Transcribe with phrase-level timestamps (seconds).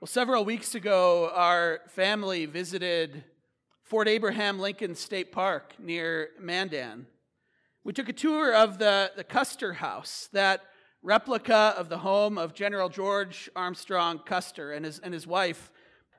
[0.00, 3.22] Well, several weeks ago, our family visited
[3.82, 7.06] Fort Abraham Lincoln State Park near Mandan.
[7.84, 10.62] We took a tour of the, the Custer House, that
[11.02, 15.70] replica of the home of General George Armstrong Custer and his, and his wife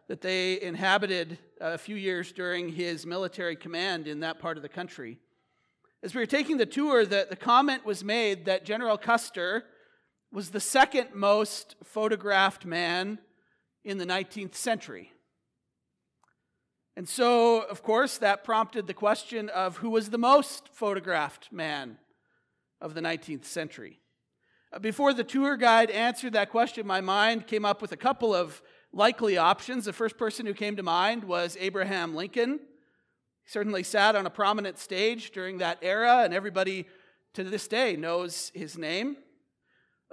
[0.07, 4.61] that they inhabited uh, a few years during his military command in that part of
[4.61, 5.18] the country.
[6.04, 9.63] As we were taking the tour, the, the comment was made that General Custer
[10.32, 13.18] was the second most photographed man
[13.84, 15.11] in the 19th century.
[16.95, 21.98] And so, of course, that prompted the question of who was the most photographed man
[22.81, 23.99] of the 19th century.
[24.73, 28.36] Uh, before the tour guide answered that question, my mind came up with a couple
[28.36, 28.62] of
[28.94, 29.86] likely options.
[29.86, 32.59] The first person who came to mind was Abraham Lincoln.
[33.44, 36.88] He certainly sat on a prominent stage during that era, and everybody
[37.34, 39.17] to this day knows his name.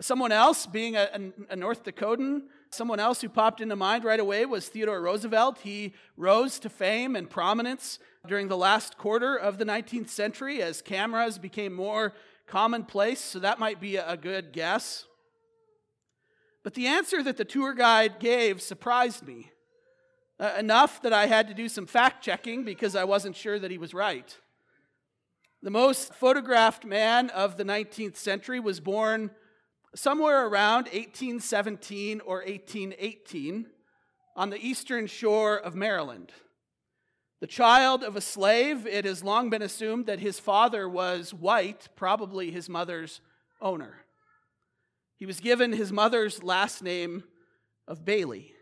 [0.00, 4.46] Someone else, being a, a, North Dakotan, someone else who popped into mind right away
[4.46, 5.58] was Theodore Roosevelt.
[5.58, 10.82] He rose to fame and prominence during the last quarter of the 19th century as
[10.82, 12.12] cameras became more
[12.46, 15.04] commonplace, so that might be a good guess.
[16.62, 19.50] But the answer that the tour guide gave surprised me
[20.40, 23.70] uh, enough that I had to do some fact checking because I wasn't sure that
[23.70, 24.36] he was right.
[25.62, 29.30] The most photographed man of the 19th century was born
[29.98, 33.66] somewhere around 1817 or 1818
[34.36, 36.30] on the eastern shore of Maryland.
[37.40, 41.88] The child of a slave, it has long been assumed that his father was white,
[41.96, 43.20] probably his mother's
[43.60, 44.04] owner.
[45.16, 47.24] He was given his mother's last name
[47.88, 48.52] of Bailey.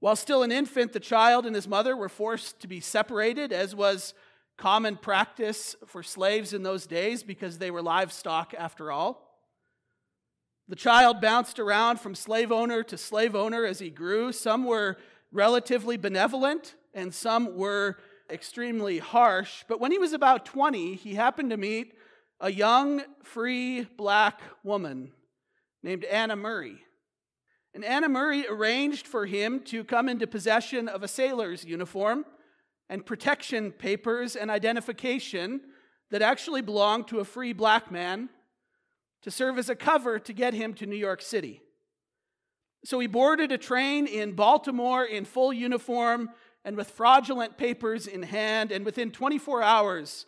[0.00, 3.74] While still an infant, the child and his mother were forced to be separated, as
[3.74, 4.14] was
[4.56, 9.23] common practice for slaves in those days because they were livestock after all.
[10.66, 14.32] The child bounced around from slave owner to slave owner as he grew.
[14.32, 14.96] Some were
[15.30, 17.98] relatively benevolent, and some were
[18.30, 19.64] extremely harsh.
[19.68, 21.94] But when he was about 20, he happened to meet
[22.40, 25.12] a young, free black woman
[25.82, 26.78] named Anna Murray.
[27.74, 32.24] And Anna Murray arranged for him to come into possession of a sailor's uniform
[32.88, 35.60] and protection papers and identification
[36.10, 38.30] that actually belonged to a free black man
[39.24, 41.62] to serve as a cover to get him to New York City.
[42.84, 46.28] So he boarded a train in Baltimore in full uniform
[46.62, 50.26] and with fraudulent papers in hand, and within 24 hours,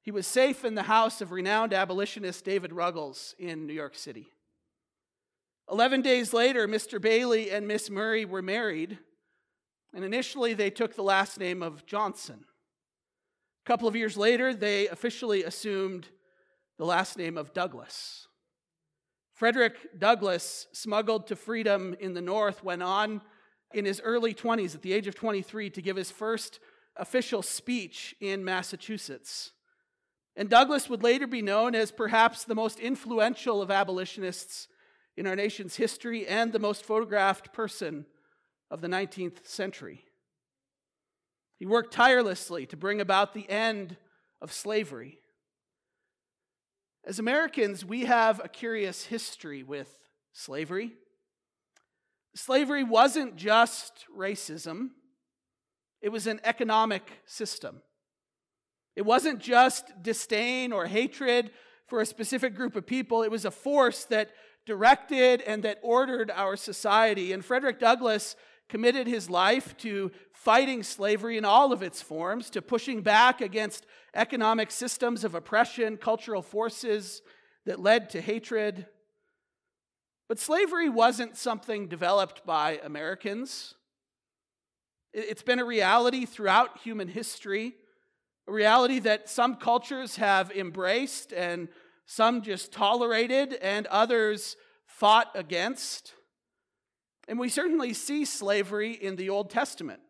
[0.00, 4.28] he was safe in the house of renowned abolitionist David Ruggles in New York City.
[5.70, 7.00] Eleven days later, Mr.
[7.00, 8.98] Bailey and Miss Murray were married,
[9.92, 12.44] and initially they took the last name of Johnson.
[13.64, 16.08] A couple of years later, they officially assumed
[16.78, 18.28] the last name of Douglass.
[19.32, 23.20] Frederick Douglass, smuggled to freedom in the North, went on
[23.74, 26.58] in his early 20s, at the age of 23, to give his first
[26.96, 29.52] official speech in Massachusetts.
[30.36, 34.68] And Douglass would later be known as perhaps the most influential of abolitionists
[35.16, 38.06] in our nation's history and the most photographed person
[38.70, 40.04] of the 19th century.
[41.58, 43.96] He worked tirelessly to bring about the end
[44.42, 45.18] of slavery.
[47.06, 49.94] As Americans, we have a curious history with
[50.32, 50.94] slavery.
[52.34, 54.88] Slavery wasn't just racism,
[56.02, 57.80] it was an economic system.
[58.96, 61.50] It wasn't just disdain or hatred
[61.86, 64.30] for a specific group of people, it was a force that
[64.66, 67.32] directed and that ordered our society.
[67.32, 68.34] And Frederick Douglass
[68.68, 73.86] committed his life to fighting slavery in all of its forms, to pushing back against
[74.14, 77.22] economic systems of oppression, cultural forces
[77.64, 78.86] that led to hatred.
[80.28, 83.74] But slavery wasn't something developed by Americans.
[85.12, 87.74] It's been a reality throughout human history,
[88.48, 91.68] a reality that some cultures have embraced and
[92.06, 94.56] some just tolerated and others
[94.86, 96.14] fought against.
[97.28, 100.00] And we certainly see slavery in the Old Testament.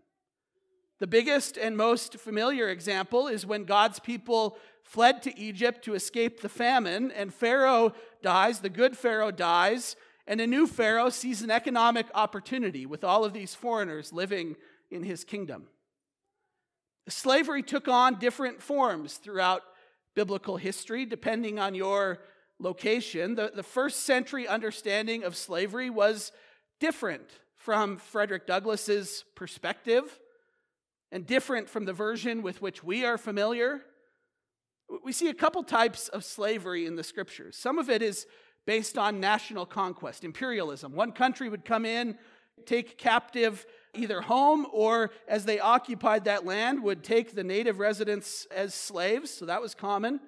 [0.99, 6.41] The biggest and most familiar example is when God's people fled to Egypt to escape
[6.41, 7.93] the famine, and Pharaoh
[8.23, 9.97] dies, the good Pharaoh dies,
[10.27, 14.57] and a new Pharaoh sees an economic opportunity with all of these foreigners living
[14.91, 15.65] in his kingdom.
[17.09, 19.62] Slavery took on different forms throughout
[20.15, 22.21] biblical history, depending on your
[22.59, 23.35] location.
[23.35, 26.33] The, the first century understanding of slavery was
[26.81, 30.19] different from Frederick Douglass's perspective
[31.11, 33.82] and different from the version with which we are familiar.
[35.05, 37.56] We see a couple types of slavery in the scriptures.
[37.56, 38.26] Some of it is
[38.67, 40.93] based on national conquest, imperialism.
[40.93, 42.19] One country would come in,
[42.64, 48.46] take captive either home or as they occupied that land would take the native residents
[48.55, 50.20] as slaves so that was common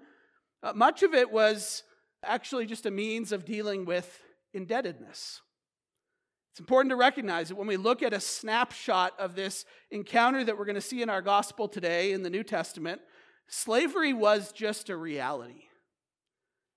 [0.62, 1.82] uh, much of it was
[2.24, 4.22] actually just a means of dealing with
[4.52, 5.40] indebtedness
[6.58, 10.58] it's important to recognize that when we look at a snapshot of this encounter that
[10.58, 13.00] we're going to see in our gospel today in the New Testament,
[13.46, 15.66] slavery was just a reality.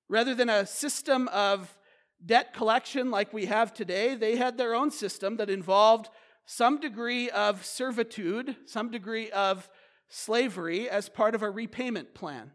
[0.07, 1.75] Rather than a system of
[2.23, 6.09] debt collection like we have today, they had their own system that involved
[6.45, 9.67] some degree of servitude, some degree of
[10.09, 12.51] slavery as part of a repayment plan.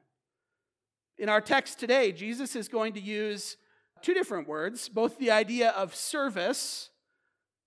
[1.18, 3.56] In our text today, Jesus is going to use
[4.00, 6.90] two different words, both the idea of service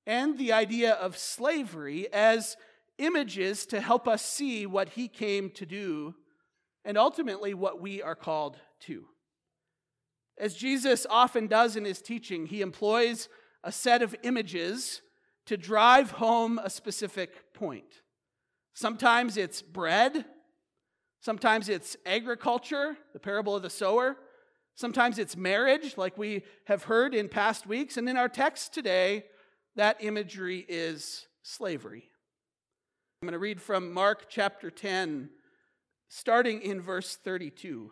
[0.09, 2.57] and the idea of slavery as
[2.97, 6.15] images to help us see what he came to do
[6.83, 9.05] and ultimately what we are called to.
[10.35, 13.29] As Jesus often does in his teaching, he employs
[13.63, 15.03] a set of images
[15.45, 18.01] to drive home a specific point.
[18.73, 20.25] Sometimes it's bread,
[21.19, 24.17] sometimes it's agriculture, the parable of the sower,
[24.73, 29.25] sometimes it's marriage, like we have heard in past weeks, and in our text today,
[29.79, 32.03] that imagery is slavery.
[33.21, 35.29] I'm going to read from Mark chapter 10,
[36.09, 37.89] starting in verse 32.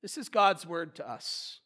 [0.00, 1.60] This is God's word to us.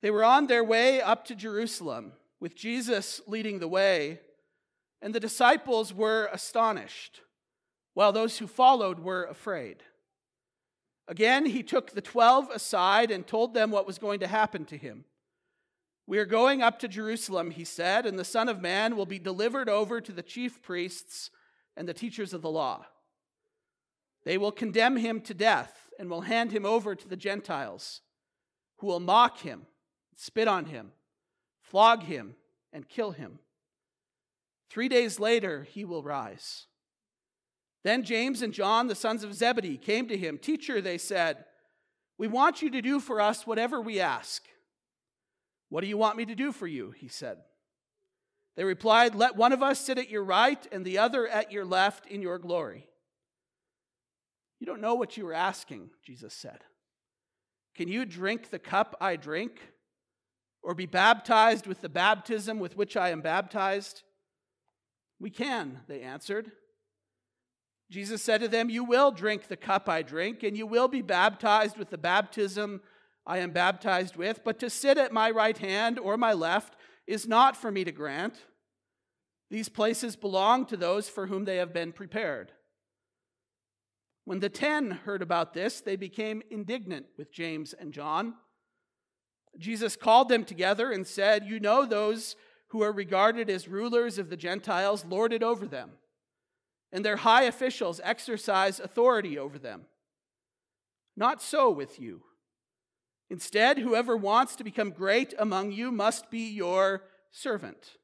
[0.00, 4.20] They were on their way up to Jerusalem, with Jesus leading the way,
[5.02, 7.22] and the disciples were astonished,
[7.94, 9.78] while those who followed were afraid.
[11.08, 14.78] Again, he took the twelve aside and told them what was going to happen to
[14.78, 15.04] him.
[16.06, 19.18] We are going up to Jerusalem, he said, and the Son of Man will be
[19.18, 21.30] delivered over to the chief priests
[21.76, 22.86] and the teachers of the law.
[24.24, 28.02] They will condemn him to death and will hand him over to the Gentiles,
[28.78, 29.66] who will mock him,
[30.14, 30.92] spit on him,
[31.62, 32.34] flog him,
[32.72, 33.38] and kill him.
[34.68, 36.66] Three days later, he will rise.
[37.82, 40.38] Then James and John, the sons of Zebedee, came to him.
[40.38, 41.44] Teacher, they said,
[42.18, 44.42] we want you to do for us whatever we ask.
[45.74, 46.92] What do you want me to do for you?
[46.92, 47.38] He said.
[48.56, 51.64] They replied, Let one of us sit at your right and the other at your
[51.64, 52.86] left in your glory.
[54.60, 56.60] You don't know what you are asking, Jesus said.
[57.74, 59.58] Can you drink the cup I drink?
[60.62, 64.04] Or be baptized with the baptism with which I am baptized?
[65.18, 66.52] We can, they answered.
[67.90, 71.02] Jesus said to them, You will drink the cup I drink, and you will be
[71.02, 72.80] baptized with the baptism
[73.26, 76.76] I am baptized with, but to sit at my right hand or my left
[77.06, 78.34] is not for me to grant.
[79.50, 82.52] These places belong to those for whom they have been prepared.
[84.24, 88.34] When the ten heard about this, they became indignant with James and John.
[89.58, 92.36] Jesus called them together and said, You know those
[92.68, 95.92] who are regarded as rulers of the Gentiles lord it over them,
[96.90, 99.82] and their high officials exercise authority over them.
[101.16, 102.22] Not so with you.
[103.34, 107.02] Instead, whoever wants to become great among you must be your
[107.32, 107.96] servant.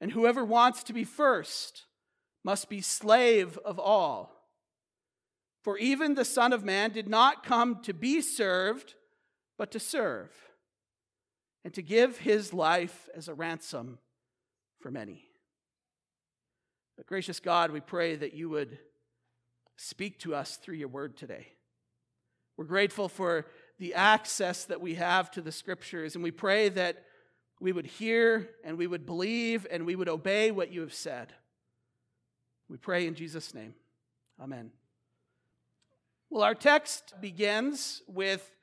[0.00, 1.84] And whoever wants to be first
[2.42, 4.34] must be slave of all.
[5.62, 8.96] For even the Son of Man did not come to be served,
[9.56, 10.32] but to serve,
[11.64, 14.00] and to give his life as a ransom
[14.80, 15.26] for many.
[16.96, 18.78] But gracious God, we pray that you would
[19.76, 21.46] speak to us through your word today.
[22.56, 23.46] We're grateful for
[23.78, 26.14] the access that we have to the scriptures.
[26.14, 27.04] And we pray that
[27.60, 31.32] we would hear and we would believe and we would obey what you have said.
[32.68, 33.74] We pray in Jesus' name.
[34.40, 34.70] Amen.
[36.30, 38.54] Well, our text begins with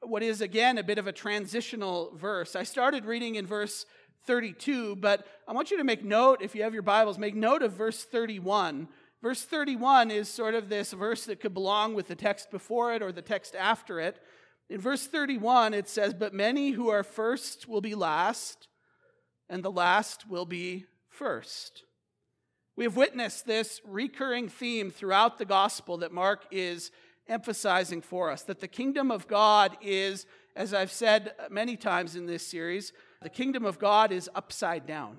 [0.00, 2.54] what is, again, a bit of a transitional verse.
[2.54, 3.86] I started reading in verse
[4.26, 7.62] 32, but I want you to make note, if you have your Bibles, make note
[7.62, 8.88] of verse 31
[9.26, 13.02] Verse 31 is sort of this verse that could belong with the text before it
[13.02, 14.20] or the text after it.
[14.70, 18.68] In verse 31, it says, But many who are first will be last,
[19.50, 21.82] and the last will be first.
[22.76, 26.92] We have witnessed this recurring theme throughout the gospel that Mark is
[27.26, 32.26] emphasizing for us that the kingdom of God is, as I've said many times in
[32.26, 32.92] this series,
[33.22, 35.18] the kingdom of God is upside down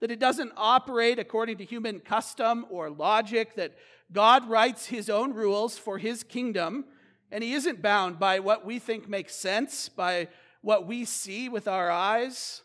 [0.00, 3.74] that it doesn't operate according to human custom or logic, that
[4.12, 6.84] God writes his own rules for his kingdom,
[7.30, 10.28] and he isn't bound by what we think makes sense, by
[10.60, 12.62] what we see with our eyes.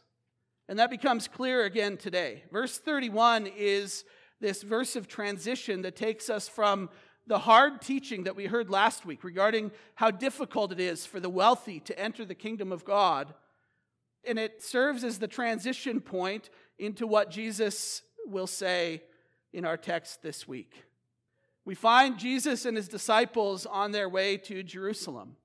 [0.67, 2.43] And that becomes clear again today.
[2.51, 4.05] Verse 31 is
[4.39, 6.89] this verse of transition that takes us from
[7.27, 11.29] the hard teaching that we heard last week regarding how difficult it is for the
[11.29, 13.33] wealthy to enter the kingdom of God
[14.25, 19.04] And it serves as the transition point into what Jesus will say
[19.54, 20.84] in our text this week.
[21.66, 25.36] We find Jesus and his disciples on their way to Jerusalem.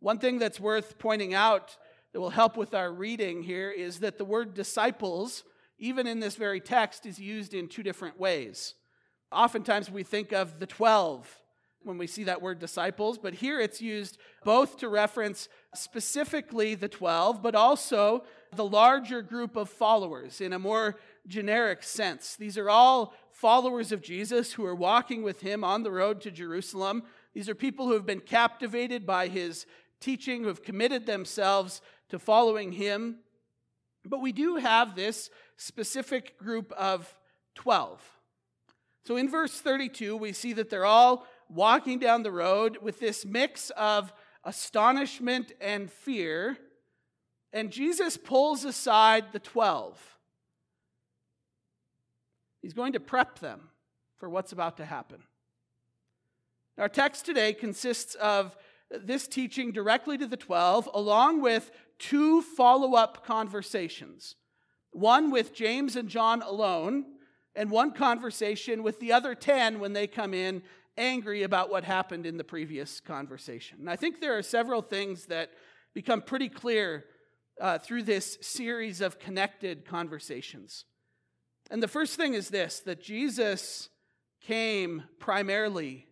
[0.00, 1.76] One thing that's worth pointing out
[2.12, 5.44] that will help with our reading here is that the word disciples,
[5.78, 8.74] even in this very text, is used in two different ways.
[9.32, 11.38] Oftentimes we think of the 12
[11.82, 16.88] when we see that word disciples, but here it's used both to reference specifically the
[16.88, 18.24] 12, but also
[18.54, 20.96] the larger group of followers in a more
[21.26, 22.36] generic sense.
[22.36, 26.30] These are all followers of Jesus who are walking with him on the road to
[26.30, 27.04] Jerusalem.
[27.34, 29.66] These are people who have been captivated by his
[30.00, 33.18] teaching, who have committed themselves to following him.
[34.04, 37.14] But we do have this specific group of
[37.54, 38.00] 12.
[39.04, 43.24] So in verse 32, we see that they're all walking down the road with this
[43.24, 44.12] mix of
[44.44, 46.56] astonishment and fear.
[47.52, 49.98] And Jesus pulls aside the 12.
[52.62, 53.70] He's going to prep them
[54.18, 55.22] for what's about to happen.
[56.78, 58.56] Our text today consists of
[58.90, 64.36] this teaching directly to the 12, along with two follow up conversations
[64.92, 67.04] one with James and John alone,
[67.54, 70.62] and one conversation with the other 10 when they come in
[71.00, 73.78] angry about what happened in the previous conversation.
[73.80, 75.50] And I think there are several things that
[75.94, 77.06] become pretty clear
[77.60, 80.84] uh, through this series of connected conversations.
[81.70, 83.88] And the first thing is this that Jesus
[84.42, 86.06] came primarily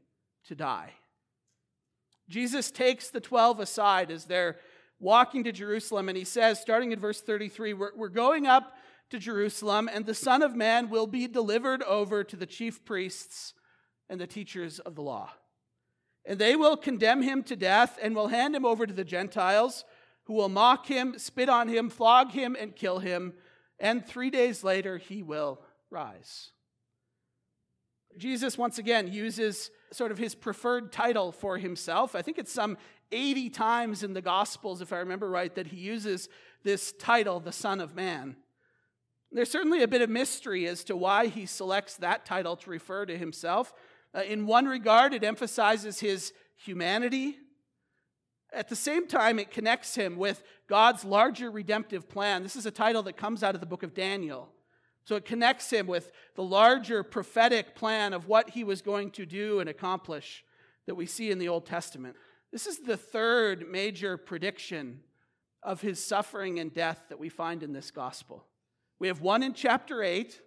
[0.47, 0.95] to die.
[2.29, 4.57] Jesus takes the 12 aside as they're
[5.01, 8.75] walking to Jerusalem, and he says, starting in verse 33, we're, we're going up
[9.11, 13.55] to Jerusalem, and the Son of Man will be delivered over to the chief priests
[14.09, 15.31] and the teachers of the law.
[16.25, 19.85] And they will condemn him to death and will hand him over to the Gentiles,
[20.25, 23.33] who will mock him, spit on him, flog him, and kill him.
[23.81, 26.51] And three days later, he will rise.
[28.17, 32.15] Jesus, once again, uses sort of his preferred title for himself.
[32.15, 32.77] I think it's some
[33.13, 36.29] 80 times in the Gospels, if I remember right, that he uses
[36.63, 38.37] this title, the Son of Man.
[39.31, 43.07] There's certainly a bit of mystery as to why he selects that title to refer
[43.07, 43.73] to himself.
[44.19, 47.37] Uh, in one regard, it emphasizes his humanity.
[48.53, 52.43] At the same time, it connects him with God's larger redemptive plan.
[52.43, 54.49] This is a title that comes out of the book of Daniel.
[55.05, 59.25] So it connects him with the larger prophetic plan of what he was going to
[59.25, 60.45] do and accomplish
[60.87, 62.17] that we see in the Old Testament.
[62.51, 65.01] This is the third major prediction
[65.63, 68.47] of his suffering and death that we find in this gospel.
[68.99, 70.41] We have one in chapter 8,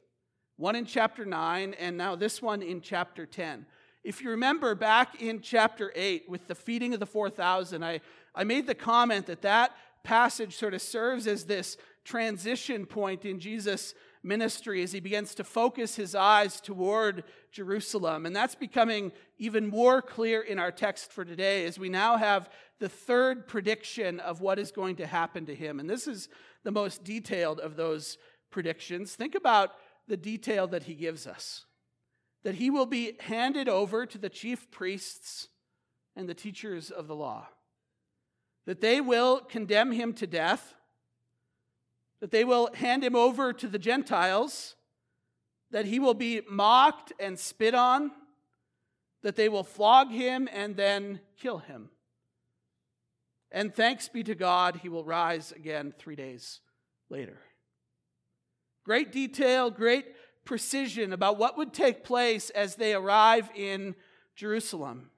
[0.62, 3.66] one in chapter 9, and now this one in chapter 10.
[4.04, 8.00] If you remember back in chapter 8 with the feeding of the 4,000, I,
[8.36, 13.40] I made the comment that that passage sort of serves as this transition point in
[13.40, 18.28] Jesus' ministry as he begins to focus his eyes toward Jerusalem.
[18.28, 22.52] And that's becoming even more clear in our text for today as we now have
[22.78, 25.80] the third prediction of what is going to happen to him.
[25.80, 26.30] And this is
[26.64, 28.20] the most detailed of those
[28.52, 29.16] predictions.
[29.16, 29.72] Think about
[30.08, 31.66] the detail that he gives us
[32.44, 35.48] that he will be handed over to the chief priests
[36.16, 37.48] and the teachers of the law,
[38.66, 40.74] that they will condemn him to death
[42.22, 44.76] that they will hand him over to the Gentiles,
[45.72, 48.12] that he will be mocked and spit on,
[49.24, 51.90] that they will flog him and then kill him.
[53.52, 56.62] And thanks be to God, he will rise again three days
[57.10, 57.40] later.
[58.84, 60.06] Great detail, great
[60.46, 63.96] precision about what would take place as they arrive in
[64.36, 65.12] Jerusalem.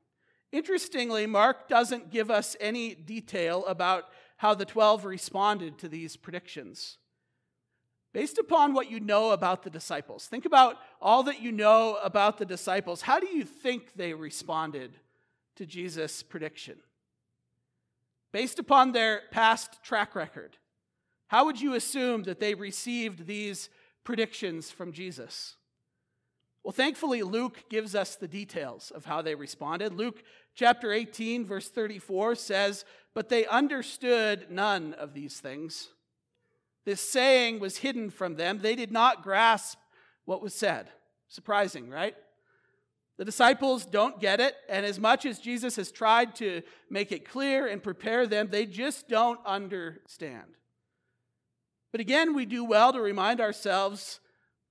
[0.52, 4.06] Interestingly, Mark doesn't give us any detail about
[4.38, 6.98] how the 12 responded to these predictions.
[8.14, 12.38] Based upon what you know about the disciples, think about all that you know about
[12.38, 13.02] the disciples.
[13.02, 14.92] How do you think they responded
[15.56, 16.78] to Jesus' prediction?
[18.32, 20.58] Based upon their past track record,
[21.34, 23.72] how would you assume that they received these
[24.04, 25.56] predictions from Jesus?
[26.64, 29.96] Well, thankfully, Luke gives us the details of how they responded.
[29.96, 30.22] Luke
[30.54, 32.86] chapter 18, verse 34 says,
[33.16, 35.90] But they understood none of these things.
[36.86, 38.60] This saying was hidden from them.
[38.62, 39.80] They did not grasp
[40.26, 40.92] what was said.
[41.30, 42.14] Surprising, right?
[43.18, 46.62] The disciples don't get it, and as much as Jesus has tried to
[46.92, 50.58] make it clear and prepare them, they just don't understand.
[51.94, 54.20] But again, we do well to remind ourselves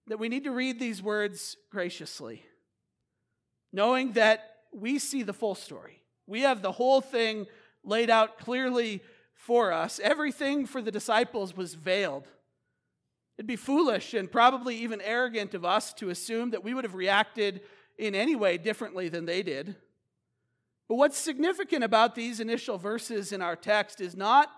[0.09, 2.45] that we need to read these words graciously,
[3.73, 6.02] knowing that we see the full story.
[6.26, 7.47] We have the whole thing
[7.85, 9.02] laid out clearly
[9.35, 12.26] for us, everything for the disciples was veiled.
[13.38, 16.95] It'd be foolish and probably even arrogant of us to assume that we would have
[16.95, 17.61] reacted
[17.99, 19.76] in any way differently than they did.
[20.88, 24.50] But what's significant about these initial verses in our text is not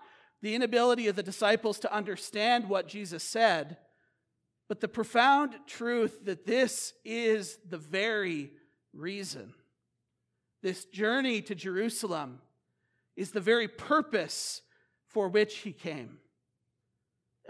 [0.45, 3.77] the inability of the disciples to understand what Jesus said,
[4.69, 8.51] but the profound truth that this is the very
[8.93, 9.55] reason.
[10.61, 12.41] This journey to Jerusalem
[13.15, 14.61] is the very purpose
[15.07, 16.19] for which he came.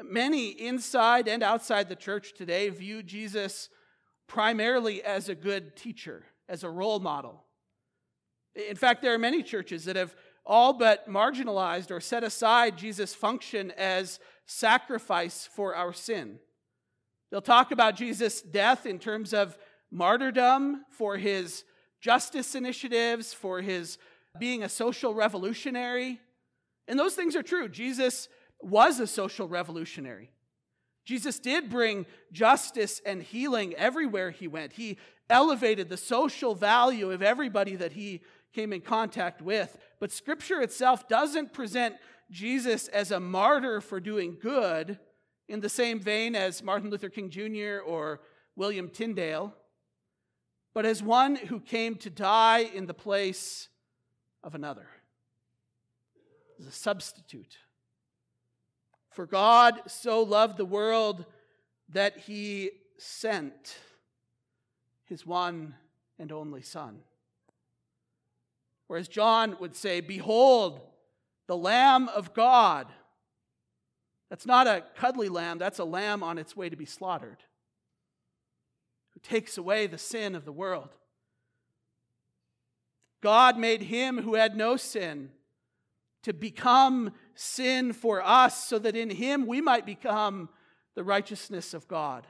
[0.02, 3.68] Many inside and outside the church today view Jesus
[4.26, 7.44] primarily as a good teacher, as a role model.
[8.56, 13.16] In fact, there are many churches that have all but marginalized or set aside Jesus'
[13.16, 16.40] function as sacrifice for our sin.
[17.32, 19.58] They'll talk about Jesus' death in terms of
[19.92, 21.64] martyrdom for his
[22.00, 23.98] justice initiatives, for his
[24.40, 26.20] being a social revolutionary,
[26.88, 27.68] and those things are true.
[27.68, 28.30] Jesus
[28.62, 30.32] was a social revolutionary.
[31.06, 34.74] Jesus did bring justice and healing everywhere he went.
[34.74, 34.98] He
[35.30, 38.22] elevated the social value of everybody that he
[38.56, 39.78] came in contact with.
[40.00, 41.96] But scripture itself doesn't present
[42.32, 44.98] Jesus as a martyr for doing good
[45.50, 47.84] in the same vein as Martin Luther King Jr.
[47.86, 48.22] or
[48.56, 49.54] William Tyndale,
[50.74, 53.68] but as one who came to die in the place
[54.42, 54.88] of another
[56.58, 57.58] as a substitute.
[59.12, 61.26] For God so loved the world
[61.90, 63.78] that he sent
[65.06, 65.76] his one
[66.18, 67.02] and only Son.
[68.88, 70.82] Whereas John would say, Behold,
[71.48, 72.88] the Lamb of God.
[74.30, 77.38] That's not a cuddly lamb, that's a lamb on its way to be slaughtered,
[79.14, 80.90] who takes away the sin of the world.
[83.22, 85.30] God made him who had no sin
[86.24, 90.50] to become sin for us so that in him we might become
[90.96, 92.26] the righteousness of God.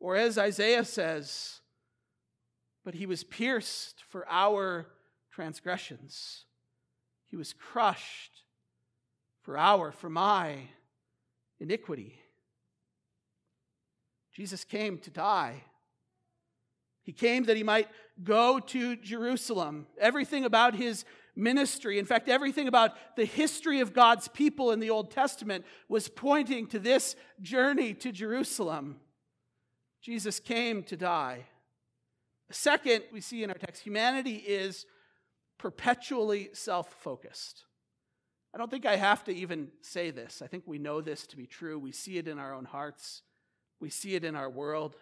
[0.00, 1.60] Or as Isaiah says,
[2.88, 4.86] but he was pierced for our
[5.30, 6.46] transgressions,
[7.26, 8.44] he was crushed
[9.42, 10.56] for our, for my
[11.60, 12.18] iniquity.
[14.32, 15.64] Jesus came to die.
[17.02, 17.88] He came that he might
[18.24, 19.86] go to Jerusalem.
[20.00, 21.04] Everything about his
[21.36, 21.98] ministry.
[21.98, 26.66] In fact, everything about the history of God's people in the Old Testament was pointing
[26.68, 28.96] to this journey to Jerusalem.
[30.00, 31.44] Jesus came to die.
[32.50, 34.86] Second, we see in our text, humanity is
[35.58, 37.64] perpetually self focused.
[38.54, 40.40] I don't think I have to even say this.
[40.42, 41.78] I think we know this to be true.
[41.78, 43.22] We see it in our own hearts,
[43.80, 44.96] we see it in our world.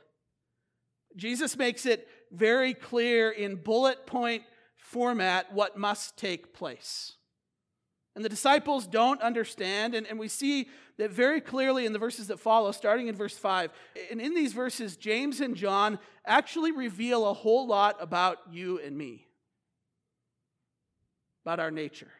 [1.15, 4.43] Jesus makes it very clear in bullet point
[4.77, 7.16] format what must take place.
[8.17, 12.29] And the disciples don't understand, and, and we see that very clearly in the verses
[12.29, 13.71] that follow, starting in verse 5.
[14.11, 18.97] And in these verses, James and John actually reveal a whole lot about you and
[18.97, 19.27] me,
[21.45, 22.11] about our nature.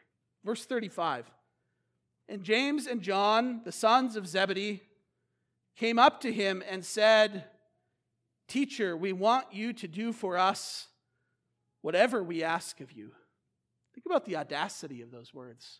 [0.45, 1.25] Verse 35
[2.29, 4.83] And James and John, the sons of Zebedee,
[5.75, 7.45] came up to him and said,
[8.47, 10.89] Teacher, we want you to do for us
[11.81, 13.13] whatever we ask of you.
[13.95, 15.79] Think about the audacity of those words.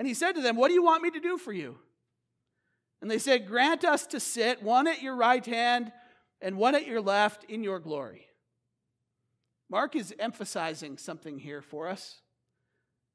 [0.00, 1.76] And he said to them, What do you want me to do for you?
[3.02, 5.92] And they said, Grant us to sit, one at your right hand
[6.40, 8.24] and one at your left, in your glory.
[9.68, 12.22] Mark is emphasizing something here for us.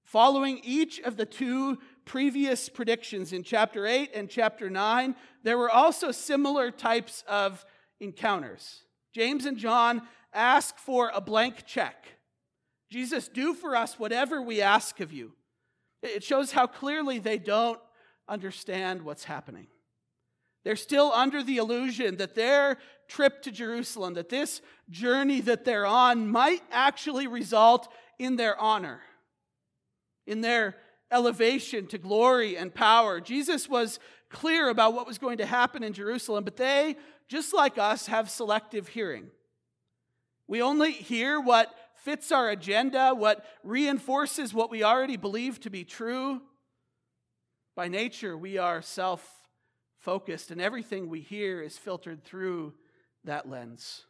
[0.04, 5.72] Following each of the two previous predictions in chapter 8 and chapter 9, there were
[5.72, 7.66] also similar types of
[8.00, 8.84] encounters.
[9.12, 12.06] James and John ask for a blank check.
[12.92, 15.32] Jesus, do for us whatever we ask of you.
[16.06, 17.80] It shows how clearly they don't
[18.28, 19.68] understand what's happening.
[20.64, 25.86] They're still under the illusion that their trip to Jerusalem, that this journey that they're
[25.86, 27.88] on, might actually result
[28.18, 29.02] in their honor,
[30.26, 30.76] in their
[31.12, 33.22] elevation to glory and power.
[33.22, 36.96] Jesus was clear about what was going to happen in Jerusalem, but they,
[37.28, 39.28] just like us, have selective hearing.
[40.48, 41.74] We only hear what
[42.06, 46.40] fits our agenda, what reinforces what we already believe to be true.
[47.76, 49.28] By nature, we are self
[49.98, 52.76] focused, and everything we hear is filtered through
[53.24, 54.06] that lens.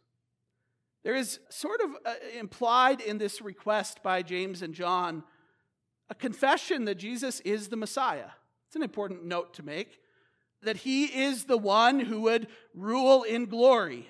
[1.06, 5.24] There is sort of uh, implied in this request by James and John
[6.10, 8.32] a confession that Jesus is the Messiah.
[8.68, 10.00] It's an important note to make
[10.64, 14.10] that he is the one who would rule in glory.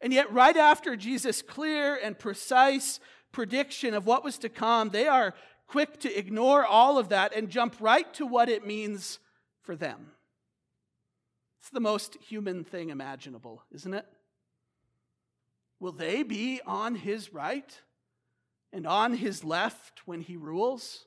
[0.00, 3.00] And yet, right after Jesus' clear and precise
[3.32, 5.34] prediction of what was to come, they are
[5.66, 9.18] quick to ignore all of that and jump right to what it means
[9.62, 10.12] for them.
[11.60, 14.06] It's the most human thing imaginable, isn't it?
[15.80, 17.80] Will they be on his right
[18.72, 21.06] and on his left when he rules?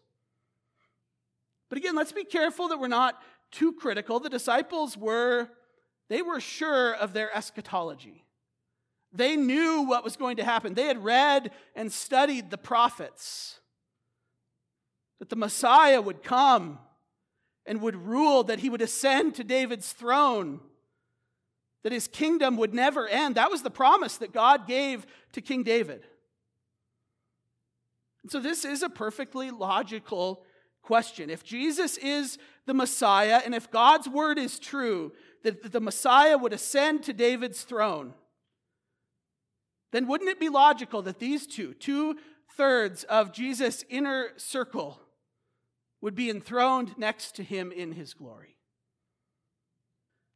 [1.70, 3.22] But again, let's be careful that we're not
[3.52, 4.20] too critical.
[4.20, 5.50] The disciples were
[6.10, 8.26] they were sure of their eschatology.
[9.12, 10.74] They knew what was going to happen.
[10.74, 13.60] They had read and studied the prophets
[15.20, 16.80] that the Messiah would come
[17.66, 20.60] and would rule, that he would ascend to David's throne,
[21.84, 23.36] that his kingdom would never end.
[23.36, 26.04] That was the promise that God gave to King David.
[28.24, 30.44] And so, this is a perfectly logical
[30.82, 31.30] question.
[31.30, 36.54] If Jesus is the Messiah, and if God's word is true, that the Messiah would
[36.54, 38.14] ascend to David's throne,
[39.92, 42.18] then wouldn't it be logical that these two, two
[42.56, 45.00] thirds of Jesus' inner circle,
[46.02, 48.56] would be enthroned next to him in his glory?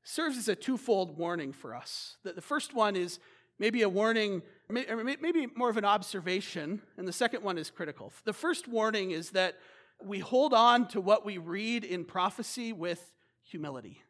[0.03, 2.17] Serves as a twofold warning for us.
[2.23, 3.19] The first one is
[3.59, 8.11] maybe a warning, maybe more of an observation, and the second one is critical.
[8.25, 9.55] The first warning is that
[10.03, 13.13] we hold on to what we read in prophecy with
[13.43, 14.01] humility.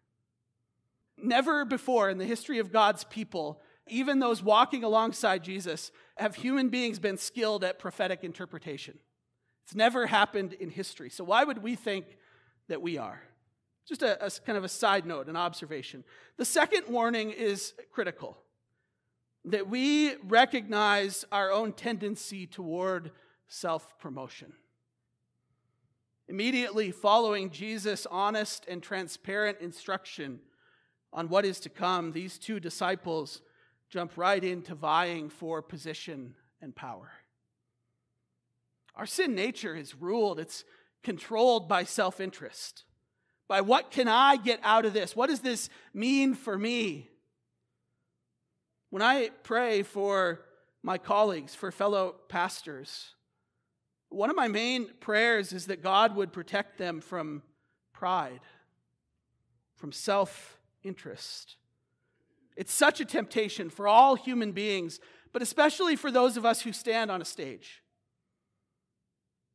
[1.17, 6.69] Never before in the history of God's people even those walking alongside Jesus, have human
[6.69, 8.97] beings been skilled at prophetic interpretation.
[9.65, 11.09] It's never happened in history.
[11.09, 12.17] So why would we think
[12.67, 13.21] that we are?
[13.87, 16.03] Just a, a kind of a side note, an observation.
[16.37, 18.37] The second warning is critical
[19.45, 23.11] that we recognize our own tendency toward
[23.47, 24.53] self promotion.
[26.29, 30.39] Immediately following Jesus' honest and transparent instruction
[31.11, 33.41] on what is to come, these two disciples
[33.93, 37.11] jump right into vying for position and power.
[38.95, 40.63] Our sin nature is ruled, it's
[41.03, 42.85] controlled by self interest,
[43.47, 45.15] by what can I get out of this?
[45.15, 47.07] What does this mean for me?
[48.89, 50.41] When I pray for
[50.81, 53.13] my colleagues, for fellow pastors,
[54.09, 57.43] one of my main prayers is that God would protect them from
[57.93, 58.41] pride,
[59.75, 61.57] from self interest.
[62.55, 64.99] It's such a temptation for all human beings,
[65.31, 67.81] but especially for those of us who stand on a stage.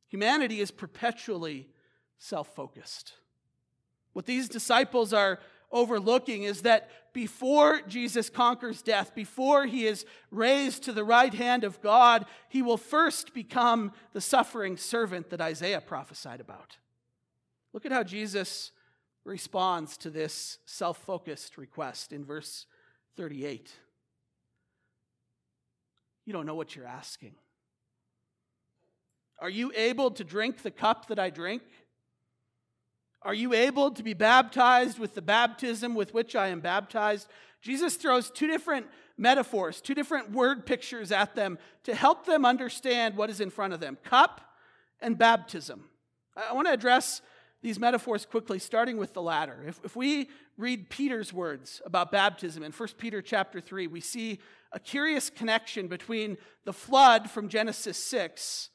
[0.09, 1.69] Humanity is perpetually
[2.17, 3.13] self focused.
[4.13, 5.39] What these disciples are
[5.71, 11.63] overlooking is that before Jesus conquers death, before he is raised to the right hand
[11.63, 16.77] of God, he will first become the suffering servant that Isaiah prophesied about.
[17.73, 18.71] Look at how Jesus
[19.25, 22.65] responds to this self focused request in verse
[23.17, 23.71] 38.
[26.25, 27.35] You don't know what you're asking.
[29.39, 31.63] Are you able to drink the cup that I drink?
[33.21, 37.27] Are you able to be baptized with the baptism with which I am baptized?
[37.61, 43.17] Jesus throws two different metaphors, two different word pictures at them to help them understand
[43.17, 44.41] what is in front of them cup
[45.01, 45.85] and baptism.
[46.35, 47.21] I want to address
[47.61, 49.63] these metaphors quickly, starting with the latter.
[49.67, 54.39] If, if we read Peter's words about baptism in 1 Peter chapter 3, we see
[54.71, 58.69] a curious connection between the flood from Genesis 6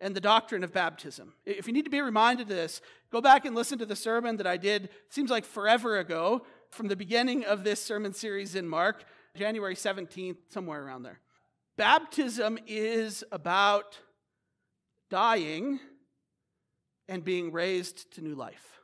[0.00, 1.34] and the doctrine of baptism.
[1.44, 2.80] If you need to be reminded of this,
[3.10, 6.88] go back and listen to the sermon that I did, seems like forever ago, from
[6.88, 9.04] the beginning of this sermon series in Mark,
[9.36, 11.20] January 17th, somewhere around there.
[11.76, 13.98] Baptism is about
[15.10, 15.80] dying
[17.10, 18.80] and being raised to new life.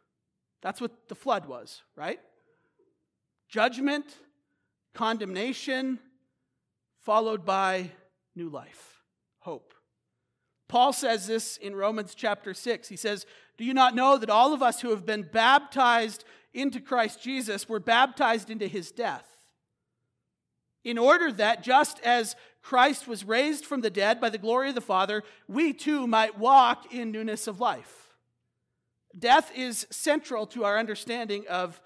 [0.61, 2.19] That's what the flood was, right?
[3.49, 4.05] Judgment,
[4.95, 6.01] condemnation,
[7.03, 7.93] followed by
[8.35, 9.01] new life,
[9.39, 9.73] hope.
[10.69, 12.89] Paul says this in Romans chapter 6.
[12.89, 16.81] He says, Do you not know that all of us who have been baptized into
[16.81, 19.25] Christ Jesus were baptized into his death?
[20.83, 24.75] In order that, just as Christ was raised from the dead by the glory of
[24.75, 28.06] the Father, we too might walk in newness of life.
[29.19, 31.81] Death is central to our understanding of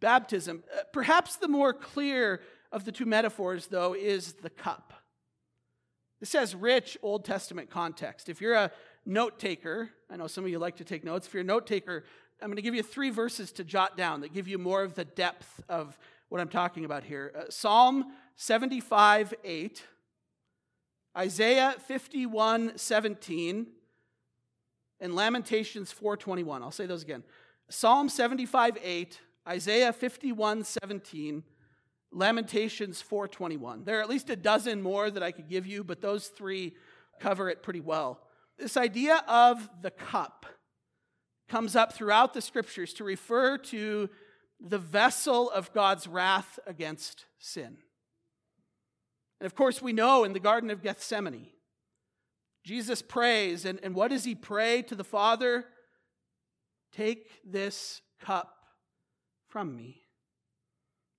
[0.00, 0.62] baptism.
[0.72, 4.92] Uh, perhaps the more clear of the two metaphors, though, is the cup.
[6.20, 8.28] This has rich Old Testament context.
[8.28, 8.70] If you're a
[9.06, 11.26] note taker, I know some of you like to take notes.
[11.26, 12.04] If you're a note taker,
[12.42, 14.94] I'm going to give you three verses to jot down that give you more of
[14.94, 17.32] the depth of what I'm talking about here.
[17.36, 19.84] Uh, Psalm 75 8,
[21.16, 23.66] Isaiah 51 17,
[25.00, 26.62] and Lamentations 4:21.
[26.62, 27.24] I'll say those again.
[27.68, 31.44] Psalm 75 8, Isaiah 51 17,
[32.10, 33.84] Lamentations 4:21.
[33.84, 36.76] There are at least a dozen more that I could give you, but those three
[37.20, 38.20] cover it pretty well.
[38.56, 40.46] This idea of the cup
[41.48, 44.08] comes up throughout the scriptures to refer to
[44.60, 47.78] the vessel of God's wrath against sin.
[49.40, 51.48] And of course, we know in the Garden of Gethsemane,
[52.64, 55.64] Jesus prays, and, and what does he pray to the Father?
[56.92, 58.54] Take this cup
[59.48, 60.02] from me.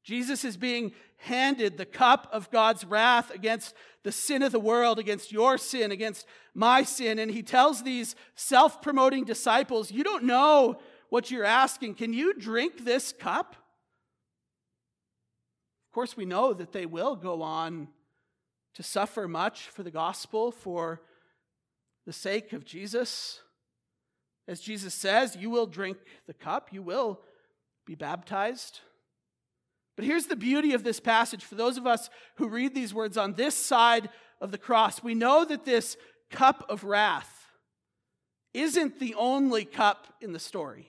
[0.03, 4.97] Jesus is being handed the cup of God's wrath against the sin of the world,
[4.97, 7.19] against your sin, against my sin.
[7.19, 11.95] And he tells these self promoting disciples, You don't know what you're asking.
[11.95, 13.55] Can you drink this cup?
[15.89, 17.89] Of course, we know that they will go on
[18.75, 21.01] to suffer much for the gospel, for
[22.09, 23.39] the sake of Jesus.
[24.47, 27.19] As Jesus says, you will drink the cup, you will
[27.85, 28.79] be baptized.
[29.95, 33.15] But here's the beauty of this passage for those of us who read these words
[33.15, 34.09] on this side
[34.41, 35.03] of the cross.
[35.03, 35.97] We know that this
[36.31, 37.45] cup of wrath
[38.55, 40.87] isn't the only cup in the story.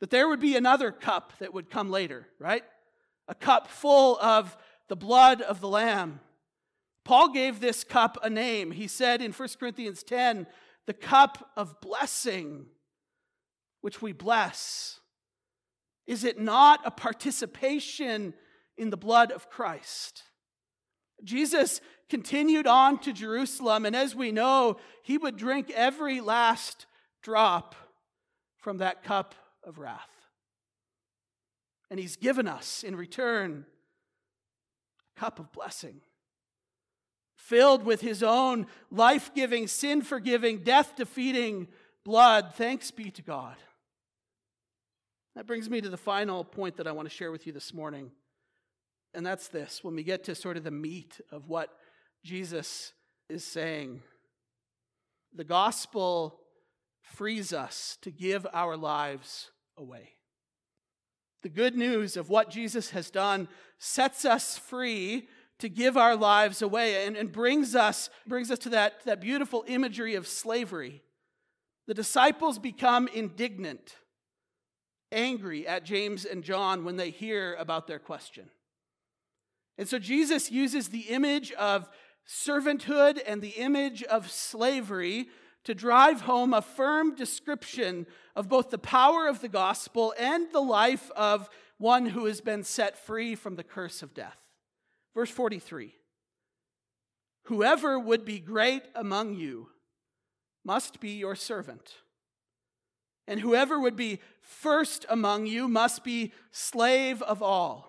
[0.00, 2.64] That there would be another cup that would come later, right?
[3.28, 4.56] A cup full of
[4.88, 6.18] the blood of the Lamb.
[7.04, 8.70] Paul gave this cup a name.
[8.70, 10.46] He said in 1 Corinthians 10,
[10.86, 12.66] the cup of blessing,
[13.80, 15.00] which we bless.
[16.06, 18.34] Is it not a participation
[18.76, 20.24] in the blood of Christ?
[21.22, 26.86] Jesus continued on to Jerusalem, and as we know, he would drink every last
[27.22, 27.74] drop
[28.58, 30.08] from that cup of wrath.
[31.90, 33.66] And he's given us in return
[35.16, 36.00] a cup of blessing,
[37.50, 41.66] filled with his own life giving, sin forgiving, death defeating
[42.04, 42.54] blood.
[42.54, 43.56] Thanks be to God.
[45.34, 47.74] That brings me to the final point that I want to share with you this
[47.74, 48.12] morning.
[49.14, 51.76] And that's this when we get to sort of the meat of what
[52.24, 52.92] Jesus
[53.28, 54.00] is saying,
[55.34, 56.38] the gospel
[57.02, 60.10] frees us to give our lives away.
[61.42, 65.26] The good news of what Jesus has done sets us free
[65.60, 69.64] to give our lives away and, and brings us brings us to that, that beautiful
[69.66, 71.02] imagery of slavery.
[71.86, 73.96] The disciples become indignant
[75.12, 78.48] angry at James and John when they hear about their question.
[79.78, 81.88] And so Jesus uses the image of
[82.28, 85.28] servanthood and the image of slavery
[85.64, 90.60] to drive home a firm description of both the power of the gospel and the
[90.60, 94.36] life of one who has been set free from the curse of death.
[95.14, 95.94] Verse 43
[97.44, 99.68] Whoever would be great among you
[100.64, 101.94] must be your servant.
[103.26, 107.88] And whoever would be first among you must be slave of all.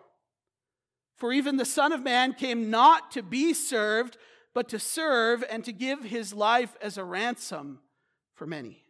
[1.15, 4.17] For even the Son of Man came not to be served,
[4.53, 7.79] but to serve and to give his life as a ransom
[8.33, 8.83] for many.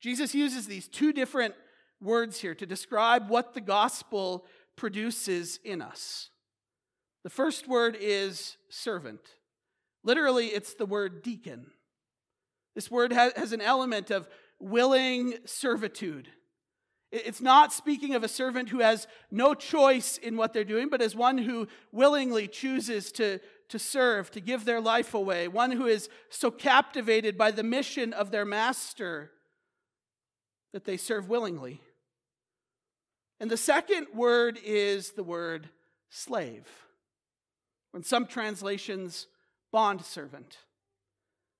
[0.00, 1.54] Jesus uses these two different
[2.00, 6.30] words here to describe what the gospel produces in us.
[7.22, 9.20] The first word is servant.
[10.02, 11.66] Literally, it's the word deacon.
[12.74, 14.28] This word has an element of
[14.58, 16.28] willing servitude.
[17.12, 21.02] It's not speaking of a servant who has no choice in what they're doing, but
[21.02, 25.86] as one who willingly chooses to, to serve, to give their life away, one who
[25.86, 29.32] is so captivated by the mission of their master
[30.72, 31.80] that they serve willingly.
[33.40, 35.68] And the second word is the word
[36.10, 36.68] slave.
[37.94, 39.26] In some translations,
[39.72, 40.58] bond servant.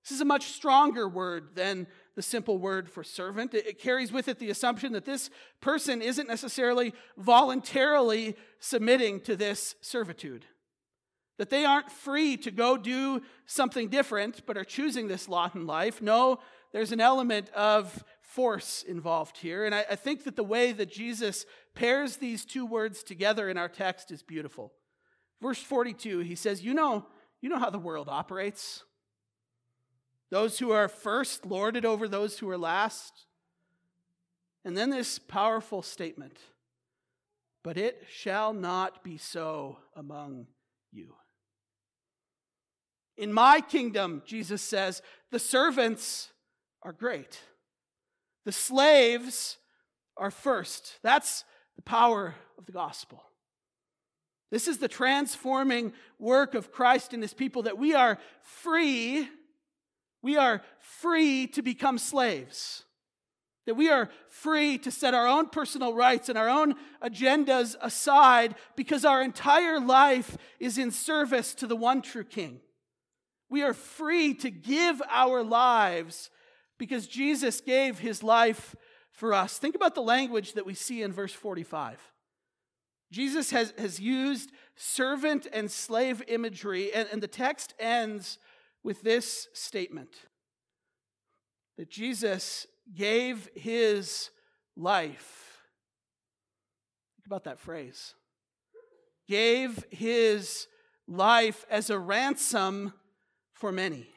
[0.05, 3.53] This is a much stronger word than the simple word for servant.
[3.53, 9.75] It, carries with it the assumption that this person isn't necessarily voluntarily submitting to this
[9.81, 10.47] servitude,
[11.39, 15.67] that they aren't free to go do something different, but are choosing this lot in
[15.67, 16.01] life.
[16.01, 16.39] No,
[16.73, 19.65] there's an element of force involved here.
[19.65, 23.69] And I think that the way that Jesus pairs these two words together in our
[23.69, 24.73] text is beautiful.
[25.41, 27.07] Verse 42, he says, You know,
[27.41, 28.85] you know how the world operates.
[30.31, 33.27] Those who are first lorded over those who are last.
[34.65, 36.39] And then this powerful statement
[37.63, 40.47] But it shall not be so among
[40.93, 41.15] you.
[43.17, 46.31] In my kingdom, Jesus says, the servants
[46.83, 47.41] are great.
[48.47, 49.59] The slaves
[50.17, 50.99] are first.
[51.03, 51.45] That's
[51.77, 53.23] the power of the gospel.
[54.51, 59.29] This is the transforming work of Christ in his people that we are free
[60.23, 62.85] we are free to become slaves.
[63.67, 68.55] That we are free to set our own personal rights and our own agendas aside
[68.75, 72.61] because our entire life is in service to the one true King.
[73.49, 76.31] We are free to give our lives
[76.79, 78.75] because Jesus gave his life
[79.13, 79.59] for us.
[79.59, 81.99] Think about the language that we see in verse 45.
[83.11, 88.39] Jesus has, has used servant and slave imagery, and, and the text ends
[88.83, 90.15] with this statement
[91.77, 94.31] that Jesus gave his
[94.77, 95.59] life.
[97.17, 98.15] Think about that phrase.
[99.29, 100.67] Gave his
[101.07, 102.93] life as a ransom
[103.53, 104.09] for many.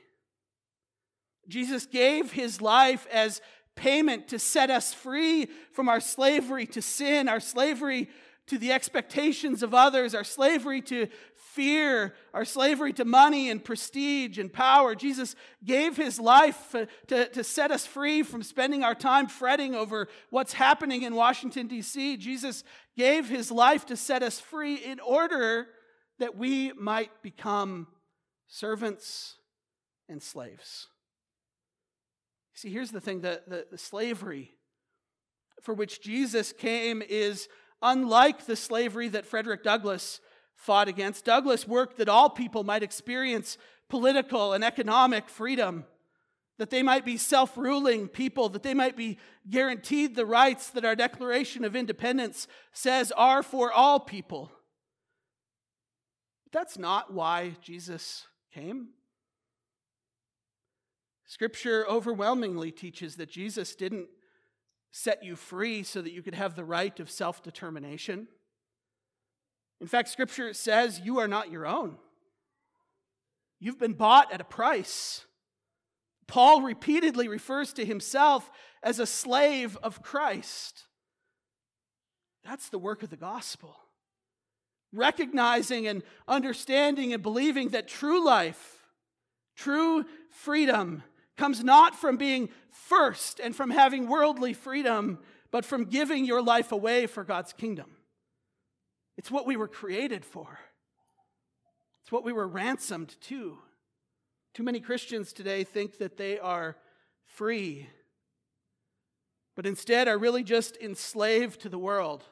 [1.48, 3.42] Jesus gave his life as
[3.76, 8.10] payment to set us free from our slavery to sin, our slavery
[8.48, 14.38] to the expectations of others, our slavery to fear, our slavery to money and prestige
[14.38, 14.96] and power.
[14.96, 16.76] Jesus gave his life
[17.08, 21.68] to, to set us free from spending our time fretting over what's happening in Washington,
[21.68, 22.18] D.C.
[22.18, 22.64] Jesus
[22.98, 25.68] gave his life to set us free in order
[26.20, 27.88] that we might become
[28.48, 29.36] servants
[30.10, 30.88] and slaves.
[32.56, 34.52] See, here's the thing the, the, the slavery
[35.62, 37.48] for which Jesus came is
[37.84, 40.22] unlike the slavery that Frederick Douglass
[40.56, 41.26] fought against.
[41.26, 43.58] Douglass worked that all people might experience
[43.90, 45.86] political and economic freedom,
[46.58, 49.20] that they might be self ruling people, that they might be
[49.50, 54.52] guaranteed the rights that our Declaration of Independence says are for all people.
[56.46, 58.90] But that's not why Jesus came.
[61.26, 64.08] Scripture overwhelmingly teaches that Jesus didn't
[64.96, 68.28] set you free so that you could have the right of self determination.
[69.82, 71.98] In fact, Scripture says you are not your own.
[73.60, 75.26] You've been bought at a price.
[76.28, 78.50] Paul repeatedly refers to himself
[78.84, 80.84] as a slave of Christ.
[82.46, 83.76] That's the work of the gospel.
[84.94, 88.84] Recognizing and understanding and believing that true life,
[89.56, 91.02] true freedom,
[91.38, 95.20] comes not from being first and from having worldly freedom,
[95.52, 97.92] but from giving your life away for God's kingdom.
[99.18, 100.60] It's what we were created for,
[102.02, 103.58] it's what we were ransomed to.
[104.54, 106.78] Too many Christians today think that they are
[107.26, 107.90] free,
[109.56, 112.24] but instead are really just enslaved to the world,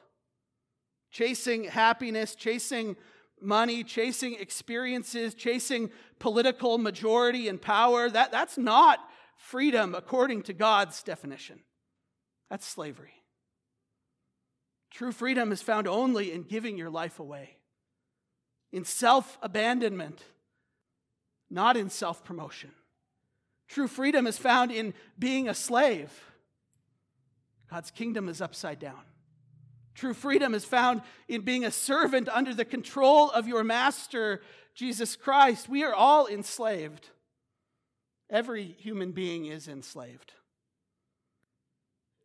[1.10, 2.96] chasing happiness, chasing
[3.42, 8.08] money, chasing experiences, chasing political majority and power.
[8.08, 8.98] That, that's not
[9.36, 11.60] freedom according to God's definition.
[12.50, 13.14] That's slavery.
[14.90, 17.56] True freedom is found only in giving your life away,
[18.72, 20.22] in self abandonment,
[21.50, 22.70] not in self promotion.
[23.68, 26.12] True freedom is found in being a slave.
[27.70, 29.00] God's kingdom is upside down.
[29.94, 34.40] True freedom is found in being a servant under the control of your master,
[34.74, 35.68] Jesus Christ.
[35.68, 37.10] We are all enslaved.
[38.30, 40.32] Every human being is enslaved.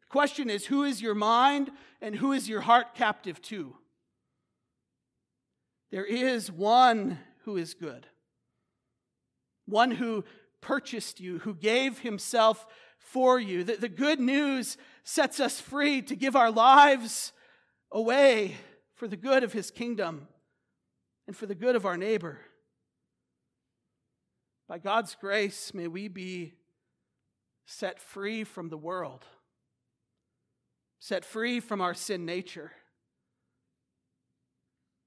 [0.02, 1.70] The question is who is your mind
[2.02, 3.76] and who is your heart captive to?
[5.92, 8.08] There is one who is good,
[9.66, 10.24] one who
[10.62, 12.66] purchased you, who gave himself
[12.98, 13.64] for you.
[13.64, 17.32] The, the good news sets us free to give our lives
[17.92, 18.56] away
[18.96, 20.28] for the good of his kingdom
[21.28, 22.40] and for the good of our neighbor.
[24.68, 26.54] By God's grace, may we be
[27.66, 29.26] set free from the world,
[31.00, 32.72] set free from our sin nature,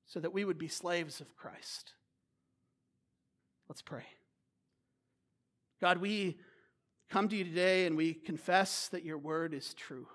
[0.07, 1.93] so that we would be slaves of Christ.
[3.69, 4.05] Let's pray.
[5.81, 6.39] God, we
[7.09, 10.07] come to you today and we confess that your word is true.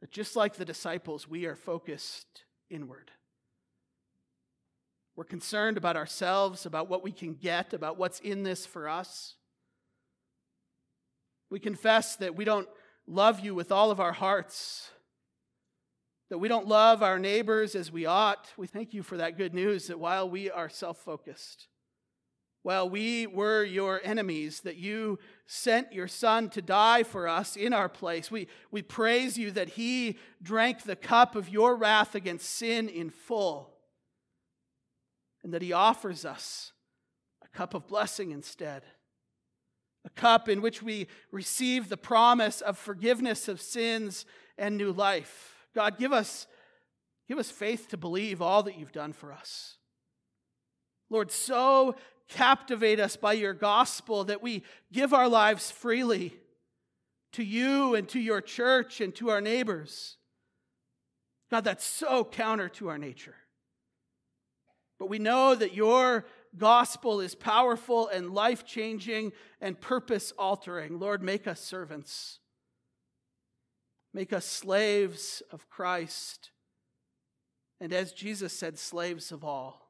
[0.00, 3.10] That just like the disciples, we are focused inward.
[5.16, 9.34] We're concerned about ourselves, about what we can get, about what's in this for us.
[11.50, 12.68] We confess that we don't
[13.06, 14.88] love you with all of our hearts,
[16.30, 18.48] that we don't love our neighbors as we ought.
[18.56, 21.66] We thank you for that good news that while we are self focused,
[22.62, 27.72] while we were your enemies, that you sent your Son to die for us in
[27.72, 28.30] our place.
[28.30, 33.10] We, we praise you that he drank the cup of your wrath against sin in
[33.10, 33.70] full,
[35.42, 36.72] and that he offers us
[37.42, 38.82] a cup of blessing instead.
[40.04, 44.24] A cup in which we receive the promise of forgiveness of sins
[44.56, 45.66] and new life.
[45.74, 46.46] God, give us,
[47.28, 49.76] give us faith to believe all that you've done for us.
[51.10, 51.96] Lord, so
[52.30, 54.62] captivate us by your gospel, that we
[54.92, 56.34] give our lives freely
[57.32, 60.16] to you and to your church and to our neighbors.
[61.50, 63.34] God, that's so counter to our nature.
[64.98, 66.26] But we know that your
[66.56, 70.98] gospel is powerful and life changing and purpose altering.
[70.98, 72.38] Lord, make us servants.
[74.12, 76.50] Make us slaves of Christ.
[77.80, 79.89] And as Jesus said, slaves of all.